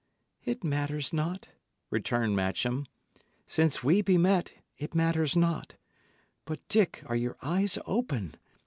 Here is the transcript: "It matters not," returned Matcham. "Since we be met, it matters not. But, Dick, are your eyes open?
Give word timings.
"It 0.43 0.63
matters 0.63 1.13
not," 1.13 1.49
returned 1.91 2.35
Matcham. 2.35 2.87
"Since 3.45 3.83
we 3.83 4.01
be 4.01 4.17
met, 4.17 4.59
it 4.79 4.95
matters 4.95 5.37
not. 5.37 5.75
But, 6.45 6.67
Dick, 6.69 7.03
are 7.05 7.15
your 7.15 7.37
eyes 7.43 7.77
open? 7.85 8.33